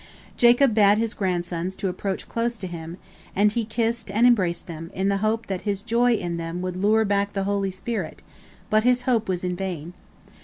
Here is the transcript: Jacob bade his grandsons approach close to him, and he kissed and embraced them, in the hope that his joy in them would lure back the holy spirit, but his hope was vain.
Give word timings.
Jacob 0.35 0.73
bade 0.73 0.97
his 0.97 1.13
grandsons 1.13 1.77
approach 1.83 2.27
close 2.27 2.57
to 2.57 2.65
him, 2.65 2.97
and 3.35 3.51
he 3.51 3.63
kissed 3.63 4.09
and 4.09 4.25
embraced 4.25 4.65
them, 4.65 4.89
in 4.95 5.09
the 5.09 5.17
hope 5.17 5.45
that 5.45 5.61
his 5.61 5.83
joy 5.83 6.15
in 6.15 6.37
them 6.37 6.59
would 6.59 6.75
lure 6.75 7.05
back 7.05 7.33
the 7.33 7.43
holy 7.43 7.69
spirit, 7.69 8.23
but 8.71 8.83
his 8.83 9.03
hope 9.03 9.29
was 9.29 9.43
vain. 9.43 9.93